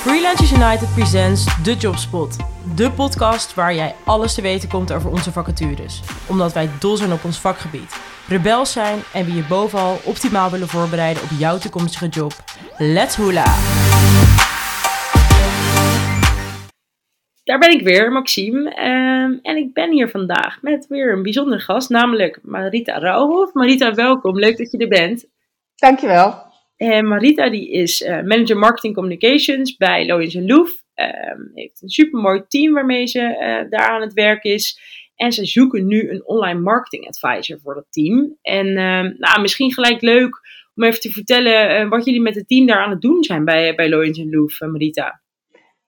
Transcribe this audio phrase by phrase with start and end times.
[0.00, 2.36] Freelancers United presents The Jobspot.
[2.76, 6.00] De podcast waar jij alles te weten komt over onze vacatures.
[6.28, 8.00] Omdat wij dol zijn op ons vakgebied.
[8.28, 12.32] Rebels zijn en we je bovenal optimaal willen voorbereiden op jouw toekomstige job.
[12.78, 13.44] Let's hula!
[17.44, 18.70] Daar ben ik weer, Maxime.
[18.74, 23.54] Ehm, en ik ben hier vandaag met weer een bijzondere gast, namelijk Marita Rauhoff.
[23.54, 24.38] Marita, welkom.
[24.38, 25.26] Leuk dat je er bent.
[25.76, 26.49] Dankjewel.
[26.80, 30.70] En Marita die is uh, manager marketing communications bij Loyens Loef.
[30.94, 34.80] Um, heeft een supermooi team waarmee ze uh, daar aan het werk is.
[35.14, 38.36] En ze zoeken nu een online marketing advisor voor dat team.
[38.42, 40.40] En uh, nou, misschien gelijk leuk
[40.74, 43.44] om even te vertellen uh, wat jullie met het team daar aan het doen zijn
[43.44, 45.22] bij, bij Loyens Loef, Marita.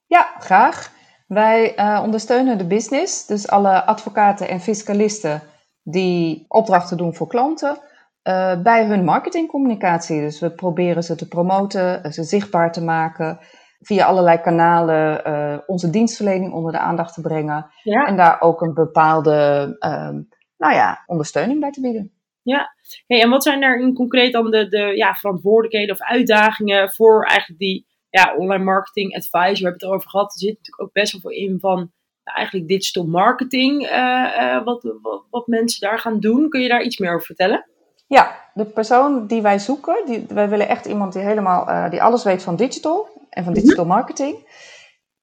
[0.07, 0.93] Ja, graag.
[1.27, 5.43] Wij ondersteunen de business, dus alle advocaten en fiscalisten
[5.83, 7.79] die opdrachten doen voor klanten
[8.29, 10.21] uh, bij hun marketingcommunicatie.
[10.21, 13.39] Dus we proberen ze te promoten, eh, ze zichtbaar te maken,
[13.81, 17.67] via allerlei kanalen uh, onze dienstverlening onder de aandacht te brengen.
[17.83, 18.07] Ja.
[18.07, 20.09] En daar ook een bepaalde uh,
[20.57, 22.13] nou ja, ondersteuning bij te bieden.
[22.43, 22.75] Ja,
[23.07, 27.25] hey, en wat zijn daar in concreet dan de, de ja, verantwoordelijkheden of uitdagingen voor
[27.25, 29.41] eigenlijk die ja, online marketing advisor?
[29.41, 30.33] We hebben het erover gehad.
[30.33, 33.89] Er zit natuurlijk ook best wel veel in van eigenlijk digital marketing,
[34.65, 36.49] wat, wat, wat mensen daar gaan doen.
[36.49, 37.67] Kun je daar iets meer over vertellen?
[38.13, 42.03] Ja, de persoon die wij zoeken, die, wij willen echt iemand die helemaal, uh, die
[42.03, 44.37] alles weet van digital en van digital marketing,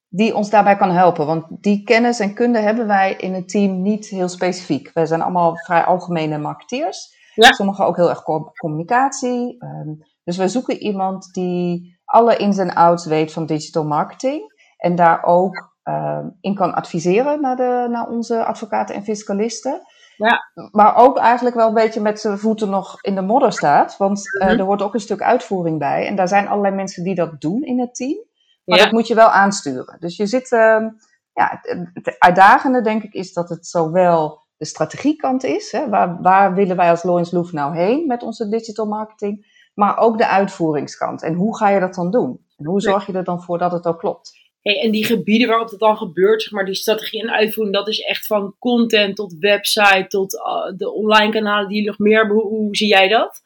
[0.08, 1.26] die ons daarbij kan helpen.
[1.26, 4.90] Want die kennis en kunde hebben wij in het team niet heel specifiek.
[4.94, 7.16] Wij zijn allemaal vrij algemene marketeers.
[7.34, 7.52] Ja.
[7.52, 8.22] Sommigen ook heel erg
[8.54, 9.64] communicatie.
[9.64, 14.42] Um, dus we zoeken iemand die alle ins en outs weet van digital marketing.
[14.76, 19.82] En daar ook um, in kan adviseren naar, de, naar onze advocaten en fiscalisten.
[20.28, 20.68] Ja.
[20.72, 23.96] Maar ook eigenlijk wel een beetje met zijn voeten nog in de modder staat.
[23.96, 26.06] Want uh, er hoort ook een stuk uitvoering bij.
[26.06, 28.18] En daar zijn allerlei mensen die dat doen in het team.
[28.64, 29.96] Maar dat moet je wel aansturen.
[30.00, 30.50] Dus je zit.
[30.50, 30.86] Uh,
[31.32, 31.60] ja,
[31.92, 35.72] het uitdagende denk ik is dat het zowel de strategiekant is.
[35.72, 39.58] Hè, waar, waar willen wij als Loins Loef nou heen met onze digital marketing?
[39.74, 41.22] Maar ook de uitvoeringskant.
[41.22, 42.44] En hoe ga je dat dan doen?
[42.56, 44.49] En hoe zorg je er dan voor dat het ook klopt?
[44.62, 47.88] Hey, en die gebieden waarop het dan gebeurt, zeg maar, die strategie en uitvoering, dat
[47.88, 52.42] is echt van content tot website tot uh, de online kanalen die nog meer hoe,
[52.42, 53.42] hoe, zie jij dat?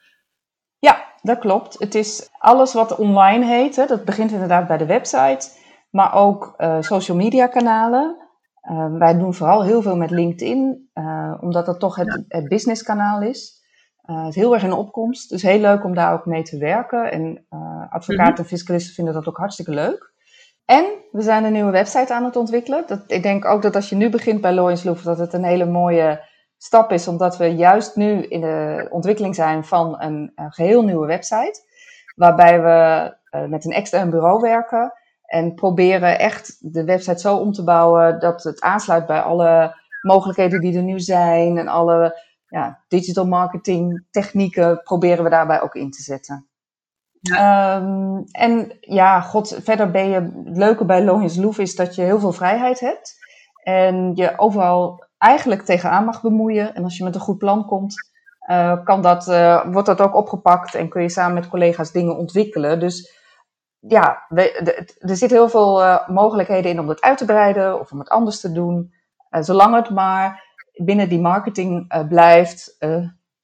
[0.79, 1.79] Ja, dat klopt.
[1.79, 3.77] Het is alles wat online heet.
[3.77, 3.87] Hè.
[3.87, 5.49] Dat begint inderdaad bij de website,
[5.91, 8.17] maar ook uh, social media kanalen.
[8.71, 10.91] Uh, wij doen vooral heel veel met LinkedIn,
[11.41, 12.39] omdat dat toch het, ja.
[12.39, 13.63] het businesskanaal is.
[14.03, 17.11] het is heel erg in opkomst, dus heel leuk om daar ook mee te werken.
[17.11, 17.47] En
[17.91, 18.37] advocaten mm -hmm.
[18.37, 20.14] en fiscalisten vinden dat ook hartstikke leuk.
[20.65, 22.85] En we zijn een nieuwe website aan het ontwikkelen.
[22.87, 25.45] Dat, ik denk ook dat als je nu begint bij Loyens Loef, dat het een
[25.45, 26.25] hele mooie
[26.57, 31.07] stap is, omdat we juist nu in de ontwikkeling zijn van een, een geheel nieuwe
[31.07, 31.61] website.
[32.15, 34.93] Waarbij we uh, met een extern bureau werken
[35.25, 40.61] en proberen echt de website zo om te bouwen dat het aansluit bij alle mogelijkheden
[40.61, 45.91] die er nu zijn en alle ja, digital marketing technieken proberen we daarbij ook in
[45.91, 46.49] te zetten.
[47.33, 52.03] Um, en ja, god, verder ben je, het leuke bij Logisch Loef is dat je
[52.03, 53.17] heel veel vrijheid hebt.
[53.63, 56.75] En je overal eigenlijk tegenaan mag bemoeien.
[56.75, 57.95] En als je met een goed plan komt,
[58.51, 62.17] uh, kan dat, uh, wordt dat ook opgepakt en kun je samen met collega's dingen
[62.17, 62.81] ontwikkelen.
[62.81, 63.23] Dus
[63.79, 64.27] ja,
[64.99, 68.09] er zitten heel veel uh, mogelijkheden in om het uit te breiden of om het
[68.09, 68.95] anders te doen.
[69.31, 70.43] zolang het maar
[70.73, 72.77] binnen die marketing blijft,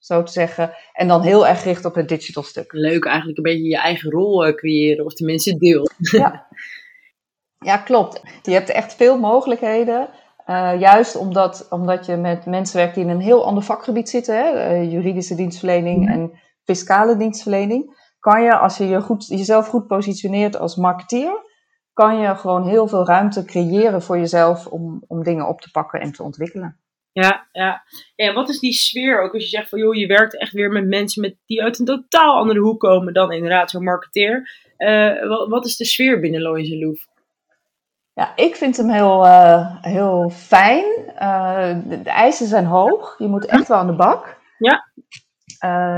[0.01, 0.73] zo te zeggen.
[0.93, 2.73] En dan heel erg gericht op het digital stuk.
[2.73, 5.89] Leuk, eigenlijk een beetje je eigen rol uh, creëren, of tenminste deel.
[5.97, 6.47] Ja.
[7.57, 8.21] ja, klopt.
[8.41, 10.09] Je hebt echt veel mogelijkheden.
[10.47, 14.35] Uh, juist omdat, omdat je met mensen werkt die in een heel ander vakgebied zitten,
[14.35, 14.69] hè?
[14.69, 16.07] Uh, juridische dienstverlening mm.
[16.07, 16.31] en
[16.63, 21.49] fiscale dienstverlening, kan je, als je, je goed, jezelf goed positioneert als marketeer,
[21.93, 25.99] kan je gewoon heel veel ruimte creëren voor jezelf om, om dingen op te pakken
[25.99, 26.79] en te ontwikkelen.
[27.13, 27.83] Ja, ja.
[28.15, 30.71] En wat is die sfeer ook als je zegt van joh, je werkt echt weer
[30.71, 34.49] met mensen met, die uit een totaal andere hoek komen dan inderdaad zo'n marketeer.
[34.77, 37.07] Uh, wat, wat, is de sfeer binnen Lois Loef?
[38.13, 40.85] Ja, ik vind hem heel, uh, heel fijn.
[41.21, 43.15] Uh, de, de, eisen zijn hoog.
[43.17, 44.39] Je moet echt wel aan de bak.
[44.57, 44.91] Ja.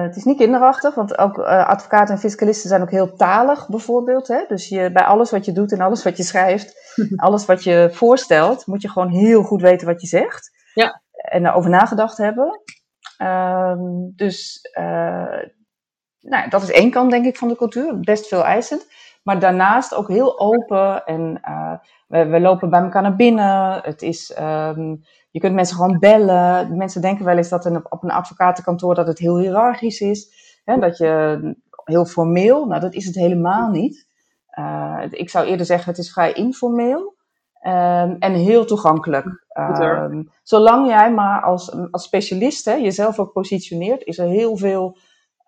[0.03, 4.27] het is niet kinderachtig, want ook advocaten en fiscalisten zijn ook heel talig bijvoorbeeld.
[4.27, 4.45] Hè?
[4.47, 7.89] Dus je, bij alles wat je doet en alles wat je schrijft, alles wat je
[7.91, 10.51] voorstelt, moet je gewoon heel goed weten wat je zegt.
[10.73, 11.02] Ja
[11.33, 12.61] en daarover nagedacht hebben.
[13.21, 15.39] Um, dus uh,
[16.19, 17.99] nou, dat is één kant, denk ik, van de cultuur.
[17.99, 18.87] Best veel eisend.
[19.23, 21.05] Maar daarnaast ook heel open.
[21.05, 21.73] En uh,
[22.07, 23.81] we, we, lopen bij elkaar naar binnen.
[23.83, 25.01] Het is, um,
[25.31, 26.77] je kunt mensen gewoon bellen.
[26.77, 30.31] Mensen denken wel eens dat een, op een advocatenkantoor dat het heel hiërarchisch is.
[30.65, 32.65] Hè, dat je heel formeel.
[32.65, 34.07] Nou, dat is het helemaal niet.
[35.09, 37.12] ik zou eerder zeggen, het is vrij informeel.
[37.63, 39.45] Ehm, en heel toegankelijk.
[39.53, 44.97] Um, zolang jij maar als, als specialist hè, jezelf ook positioneert, is er heel veel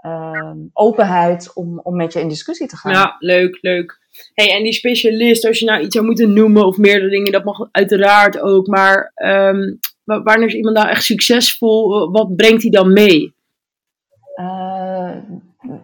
[0.05, 2.91] Ehm, openheid om, om met je in discussie te gaan.
[2.91, 3.99] Ja, leuk, leuk.
[4.33, 7.43] Hey, en die specialist, als je nou iets zou moeten noemen of meerdere dingen, dat
[7.43, 8.67] mag uiteraard ook.
[8.67, 9.11] Maar
[10.03, 12.11] wanneer is iemand nou echt succesvol?
[12.11, 13.35] Wat brengt hij dan mee?
[14.35, 15.11] Uh,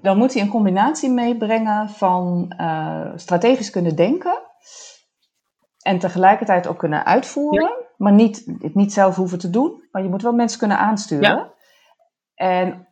[0.01, 4.50] dan moet hij een combinatie meebrengen van uh, strategisch kunnen denken
[5.81, 7.71] en tegelijkertijd ook kunnen uitvoeren.
[7.97, 8.43] Maar niet,
[8.73, 11.29] niet zelf hoeven te doen, maar je moet wel mensen kunnen aansturen.
[11.29, 11.53] Ja.
[12.35, 12.87] En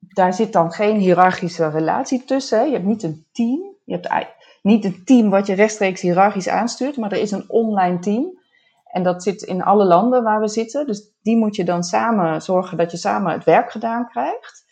[0.00, 2.66] daar zit dan geen hiërarchische relatie tussen.
[2.66, 3.74] Je hebt niet een team.
[3.84, 4.26] Je hebt
[4.62, 8.38] niet een team wat je rechtstreeks hiërarchisch aanstuurt, maar er is een online team.
[8.84, 10.86] En dat zit in alle landen waar we zitten.
[10.86, 14.64] Dus die moet je dan samen zorgen dat je samen het werk gedaan krijgt.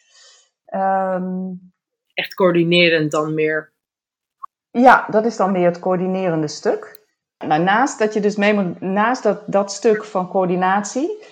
[0.74, 1.72] Um,
[2.14, 3.72] Echt coördinerend dan meer?
[4.70, 6.97] Ja, dat is dan meer het coördinerende stuk.
[7.46, 11.24] Nou, naast dat je dus mee moet, naast dat, dat stuk van coördinatie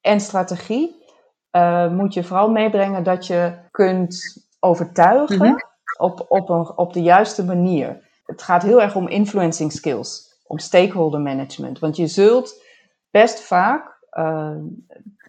[0.00, 1.04] en strategie,
[1.52, 5.54] uh, moet je vooral meebrengen dat je kunt overtuigen mhm.
[5.98, 8.08] op, op, een, op de juiste manier.
[8.24, 11.78] Het gaat heel erg om influencing skills, om stakeholder management.
[11.78, 12.62] Want je zult
[13.10, 14.56] best vaak uh,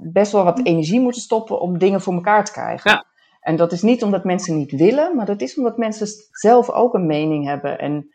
[0.02, 2.92] best wel wat energie moeten stoppen om dingen voor elkaar te krijgen.
[2.92, 3.06] Ja.
[3.40, 6.94] En dat is niet omdat mensen niet willen, maar dat is omdat mensen zelf ook
[6.94, 7.80] een mening hebben.
[7.80, 8.14] En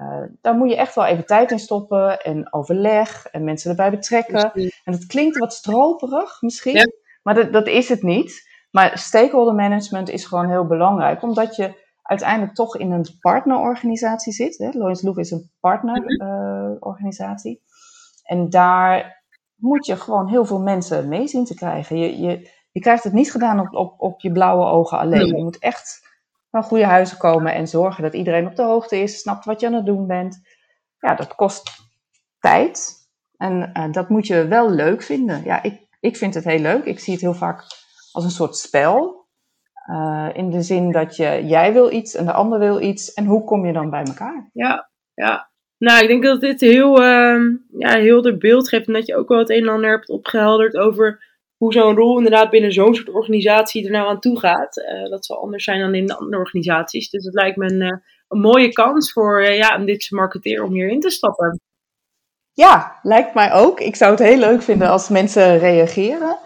[0.00, 3.90] uh, daar moet je echt wel even tijd in stoppen en overleg en mensen erbij
[3.90, 4.52] betrekken.
[4.84, 6.76] En dat klinkt wat stroperig misschien.
[6.76, 6.90] Ja.
[7.22, 8.52] Maar dat, dat is het niet.
[8.70, 14.58] Maar stakeholder management is gewoon heel belangrijk, omdat je uiteindelijk toch in een partnerorganisatie zit.
[14.58, 14.68] Hè?
[14.72, 17.52] Loef is een partnerorganisatie.
[17.52, 17.60] Uh,
[18.22, 19.22] en daar
[19.54, 21.96] moet je gewoon heel veel mensen mee zien te krijgen.
[21.96, 25.26] Je, je, je krijgt het niet gedaan op, op, op je blauwe ogen alleen.
[25.26, 26.03] Je moet echt
[26.54, 29.66] van goede huizen komen en zorgen dat iedereen op de hoogte is, snapt wat je
[29.66, 30.40] aan het doen bent.
[30.98, 31.70] Ja, dat kost
[32.38, 32.92] tijd.
[33.36, 35.44] En uh, dat moet je wel leuk vinden.
[35.44, 36.84] Ja, ik, ik vind het heel leuk.
[36.84, 37.62] Ik zie het heel vaak
[38.12, 39.26] als een soort spel.
[39.90, 43.12] Uh, in de zin dat je, jij wil iets en de ander wil iets.
[43.12, 44.50] En hoe kom je dan bij elkaar?
[44.52, 45.50] Ja, ja.
[45.78, 48.86] Nou, ik denk dat dit heel, uh, ja, heel de beeld geeft.
[48.86, 52.16] En dat je ook wel het een en ander hebt opgehelderd over hoe zo'n rol
[52.16, 54.76] inderdaad binnen zo'n soort organisatie er nou aan toe gaat.
[54.76, 57.10] Uh, dat zal anders zijn dan in andere organisaties.
[57.10, 57.98] Dus het lijkt me een, eh,
[58.28, 61.60] mooie kans voor ja, een dit marketeer om hierin te stappen.
[62.52, 63.80] Ja, lijkt mij ook.
[63.80, 66.38] Ik zou het heel leuk vinden als mensen reageren.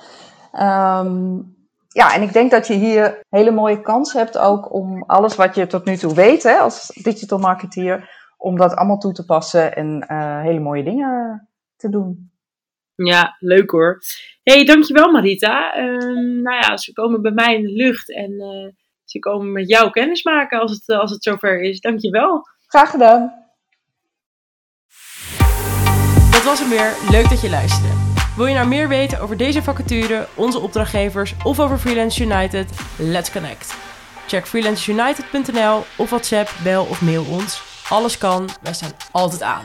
[0.52, 1.56] Um,
[1.88, 5.54] ja, en ik denk dat je hier hele mooie kans hebt ook om alles wat
[5.54, 9.76] je tot nu toe weet hè, als digital marketeer, om dat allemaal toe te passen
[9.76, 12.30] en uh, hele mooie dingen te doen.
[13.04, 14.02] Ja, leuk hoor.
[14.42, 15.78] hey, dankjewel Marita.
[15.78, 18.72] Um, nou ja, ze komen bij mij in de lucht en uh,
[19.04, 21.80] ze komen met jou kennis maken als het, als het zover is.
[21.80, 22.46] Dankjewel.
[22.66, 23.46] Graag gedaan.
[26.30, 26.96] Dat was hem weer.
[27.10, 27.94] Leuk dat je luisterde.
[28.36, 32.70] Wil je nou meer weten over deze vacature, onze opdrachtgevers of over Freelance United?
[32.98, 33.76] Let's connect.
[34.26, 37.62] Check freelanceunited.nl of WhatsApp, bel of mail ons.
[37.88, 39.64] Alles kan, wij staan altijd aan.